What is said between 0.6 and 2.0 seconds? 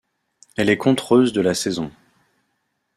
est contreuse de la saison.